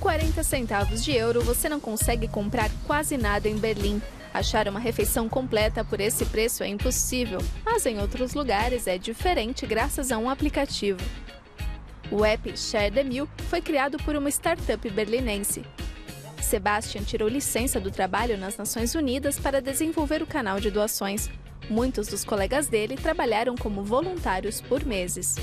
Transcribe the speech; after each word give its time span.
40 0.00 0.42
centavos 0.42 1.04
de 1.04 1.12
euro, 1.12 1.42
você 1.42 1.68
não 1.68 1.78
consegue 1.78 2.26
comprar 2.26 2.70
quase 2.86 3.18
nada 3.18 3.48
em 3.48 3.56
Berlim. 3.56 4.00
Achar 4.32 4.66
uma 4.66 4.80
refeição 4.80 5.28
completa 5.28 5.84
por 5.84 6.00
esse 6.00 6.24
preço 6.24 6.62
é 6.62 6.68
impossível, 6.68 7.38
mas 7.64 7.84
em 7.84 7.98
outros 7.98 8.32
lugares 8.32 8.86
é 8.86 8.96
diferente 8.96 9.66
graças 9.66 10.10
a 10.10 10.16
um 10.16 10.30
aplicativo. 10.30 11.00
O 12.10 12.24
app 12.24 12.56
Share 12.56 12.90
the 12.90 13.04
Meal 13.04 13.28
foi 13.48 13.60
criado 13.60 13.98
por 13.98 14.16
uma 14.16 14.30
startup 14.30 14.88
berlinense. 14.88 15.62
Sebastian 16.40 17.02
tirou 17.02 17.28
licença 17.28 17.78
do 17.78 17.90
trabalho 17.90 18.38
nas 18.38 18.56
Nações 18.56 18.94
Unidas 18.94 19.38
para 19.38 19.60
desenvolver 19.60 20.22
o 20.22 20.26
canal 20.26 20.58
de 20.58 20.70
doações. 20.70 21.28
Muitos 21.68 22.08
dos 22.08 22.24
colegas 22.24 22.68
dele 22.68 22.96
trabalharam 22.96 23.54
como 23.54 23.84
voluntários 23.84 24.60
por 24.60 24.84
meses. 24.84 25.36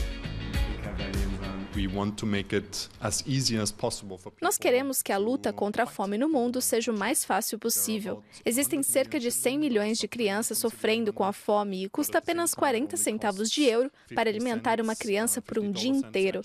Nós 4.41 4.57
queremos 4.57 5.01
que 5.01 5.11
a 5.11 5.17
luta 5.17 5.53
contra 5.53 5.83
a 5.83 5.85
fome 5.85 6.17
no 6.17 6.27
mundo 6.27 6.61
seja 6.61 6.91
o 6.91 6.97
mais 6.97 7.23
fácil 7.23 7.59
possível. 7.59 8.23
Existem 8.45 8.81
cerca 8.81 9.19
de 9.19 9.31
100 9.31 9.59
milhões 9.59 9.97
de 9.97 10.07
crianças 10.07 10.57
sofrendo 10.57 11.13
com 11.13 11.23
a 11.23 11.33
fome 11.33 11.83
e 11.83 11.89
custa 11.89 12.17
apenas 12.17 12.53
40 12.53 12.97
centavos 12.97 13.49
de 13.49 13.63
euro 13.63 13.91
para 14.15 14.29
alimentar 14.29 14.81
uma 14.81 14.95
criança 14.95 15.41
por 15.41 15.59
um 15.59 15.71
dia 15.71 15.91
inteiro. 15.91 16.41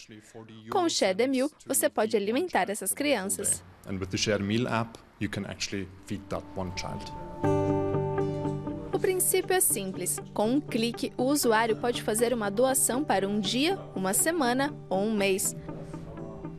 Com 0.70 0.84
o 0.84 0.90
Share 0.90 1.16
the 1.16 1.26
Meal, 1.26 1.50
você 1.66 1.88
pode 1.88 2.16
alimentar 2.16 2.68
essas 2.68 2.92
crianças. 2.92 3.62
And 3.86 3.98
with 3.98 4.08
the 4.08 4.16
Share 4.16 4.42
Meal 4.42 4.68
app, 4.68 4.98
you 5.20 5.28
can 5.28 5.44
actually 5.46 5.88
feed 6.06 6.22
that 6.28 6.44
one 6.56 6.72
child 6.76 7.10
princípio 9.22 9.54
é 9.54 9.60
simples. 9.60 10.20
Com 10.34 10.50
um 10.50 10.60
clique, 10.60 11.12
o 11.16 11.22
usuário 11.22 11.76
pode 11.76 12.02
fazer 12.02 12.34
uma 12.34 12.50
doação 12.50 13.04
para 13.04 13.28
um 13.28 13.38
dia, 13.38 13.78
uma 13.94 14.12
semana 14.12 14.74
ou 14.90 14.98
um 14.98 15.12
mês. 15.12 15.54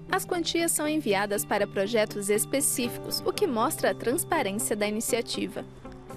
As 0.09 0.23
quantias 0.23 0.71
são 0.71 0.87
enviadas 0.87 1.43
para 1.43 1.67
projetos 1.67 2.29
específicos, 2.29 3.21
o 3.25 3.33
que 3.33 3.45
mostra 3.45 3.91
a 3.91 3.93
transparência 3.93 4.77
da 4.77 4.87
iniciativa. 4.87 5.65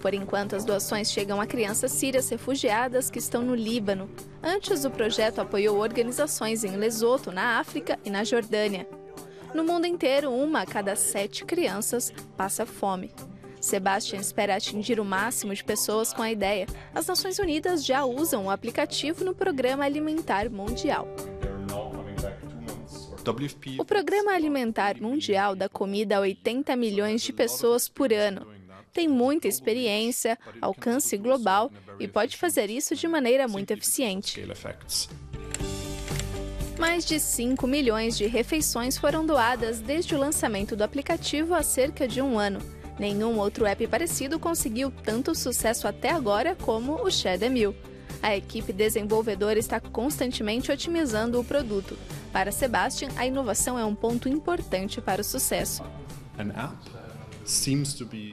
Por 0.00 0.14
enquanto, 0.14 0.54
as 0.54 0.64
doações 0.64 1.10
chegam 1.10 1.40
a 1.40 1.46
crianças 1.48 1.90
sírias 1.90 2.28
refugiadas 2.28 3.10
que 3.10 3.18
estão 3.18 3.42
no 3.42 3.56
Líbano. 3.56 4.08
Antes, 4.40 4.84
o 4.84 4.90
projeto 4.90 5.40
apoiou 5.40 5.78
organizações 5.78 6.62
em 6.62 6.76
Lesoto, 6.76 7.32
na 7.32 7.58
África 7.58 7.98
e 8.04 8.10
na 8.10 8.22
Jordânia. 8.22 8.86
No 9.52 9.64
mundo 9.64 9.84
inteiro, 9.84 10.30
uma 10.30 10.60
a 10.60 10.66
cada 10.66 10.94
sete 10.94 11.44
crianças 11.44 12.12
passa 12.36 12.64
fome. 12.64 13.10
Sebastian 13.66 14.20
espera 14.20 14.54
atingir 14.54 15.00
o 15.00 15.04
máximo 15.04 15.52
de 15.52 15.64
pessoas 15.64 16.12
com 16.12 16.22
a 16.22 16.30
ideia. 16.30 16.66
As 16.94 17.06
Nações 17.06 17.38
Unidas 17.40 17.84
já 17.84 18.04
usam 18.04 18.46
o 18.46 18.50
aplicativo 18.50 19.24
no 19.24 19.34
Programa 19.34 19.84
Alimentar 19.84 20.48
Mundial. 20.48 21.08
O 23.76 23.84
Programa 23.84 24.32
Alimentar 24.32 25.00
Mundial 25.00 25.56
dá 25.56 25.68
comida 25.68 26.16
a 26.16 26.20
80 26.20 26.76
milhões 26.76 27.22
de 27.22 27.32
pessoas 27.32 27.88
por 27.88 28.12
ano. 28.12 28.46
Tem 28.92 29.08
muita 29.08 29.48
experiência, 29.48 30.38
alcance 30.60 31.16
global 31.16 31.72
e 31.98 32.06
pode 32.06 32.36
fazer 32.36 32.70
isso 32.70 32.94
de 32.94 33.08
maneira 33.08 33.48
muito 33.48 33.72
eficiente. 33.72 34.40
Mais 36.78 37.04
de 37.04 37.18
5 37.18 37.66
milhões 37.66 38.16
de 38.16 38.26
refeições 38.26 38.96
foram 38.96 39.26
doadas 39.26 39.80
desde 39.80 40.14
o 40.14 40.18
lançamento 40.18 40.76
do 40.76 40.84
aplicativo 40.84 41.52
há 41.52 41.64
cerca 41.64 42.06
de 42.06 42.22
um 42.22 42.38
ano. 42.38 42.75
Nenhum 42.98 43.38
outro 43.38 43.66
app 43.66 43.86
parecido 43.86 44.38
conseguiu 44.38 44.90
tanto 44.90 45.34
sucesso 45.34 45.86
até 45.86 46.10
agora 46.10 46.54
como 46.56 46.94
o 47.02 47.10
Share 47.10 47.48
Meal. 47.50 47.74
A 48.22 48.34
equipe 48.34 48.72
desenvolvedora 48.72 49.58
está 49.58 49.78
constantemente 49.78 50.72
otimizando 50.72 51.38
o 51.38 51.44
produto. 51.44 51.98
Para 52.32 52.50
Sebastian, 52.50 53.08
a 53.16 53.26
inovação 53.26 53.78
é 53.78 53.84
um 53.84 53.94
ponto 53.94 54.28
importante 54.28 55.00
para 55.00 55.20
o 55.20 55.24
sucesso. 55.24 55.82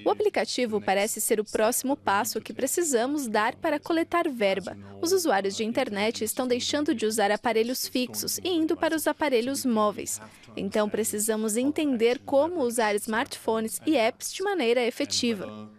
O 0.04 0.10
aplicativo 0.10 0.82
parece 0.82 1.22
ser 1.22 1.40
o 1.40 1.46
próximo 1.46 1.96
passo 1.96 2.42
que 2.42 2.54
precisamos 2.54 3.28
dar 3.28 3.56
para 3.56 3.80
coletar 3.80 4.28
verba. 4.28 4.76
Os 5.02 5.12
usuários 5.12 5.56
de 5.56 5.64
internet 5.64 6.24
estão 6.24 6.48
deixando 6.48 6.96
de 6.96 7.06
usar 7.06 7.30
aparelhos 7.32 7.88
fixos 7.88 8.40
e 8.44 8.50
indo 8.50 8.76
para 8.76 8.96
os 8.96 9.08
aparelhos 9.08 9.66
móveis. 9.66 10.20
Então 10.58 10.90
precisamos 10.90 11.56
entender 11.58 12.20
como 12.26 12.62
usar 12.62 12.96
smartphones 12.96 13.80
e 13.86 13.96
apps 13.96 14.34
de 14.34 14.42
maneira 14.42 14.84
efetiva. 14.84 15.70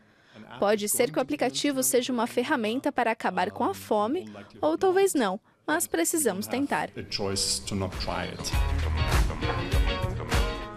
Pode 0.59 0.89
ser 0.89 1.11
que 1.11 1.19
o 1.19 1.23
aplicativo 1.23 1.83
seja 1.83 2.13
uma 2.13 2.27
ferramenta 2.27 2.93
para 2.93 3.11
acabar 3.11 3.51
com 3.51 3.65
a 3.65 3.75
fome, 3.75 4.31
ou 4.61 4.79
talvez 4.79 5.15
não, 5.15 5.41
mas 5.67 5.87
precisamos 5.87 6.47
tentar. 6.47 6.91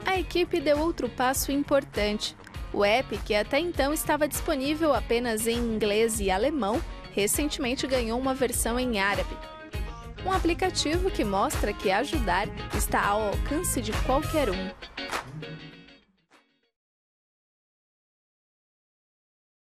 A 0.05 0.19
equipe 0.19 0.59
deu 0.59 0.79
outro 0.79 1.09
passo 1.09 1.51
importante. 1.51 2.35
O 2.77 2.85
app, 2.85 3.17
que 3.25 3.33
até 3.33 3.59
então 3.59 3.91
estava 3.91 4.27
disponível 4.27 4.93
apenas 4.93 5.47
em 5.47 5.57
inglês 5.57 6.19
e 6.19 6.29
alemão, 6.29 6.79
recentemente 7.11 7.87
ganhou 7.87 8.19
uma 8.19 8.35
versão 8.35 8.79
em 8.79 8.99
árabe. 8.99 9.35
Um 10.23 10.31
aplicativo 10.31 11.09
que 11.09 11.25
mostra 11.25 11.73
que 11.73 11.89
ajudar 11.89 12.47
está 12.75 13.03
ao 13.03 13.29
alcance 13.29 13.81
de 13.81 13.91
qualquer 14.05 14.51
um. 14.51 14.69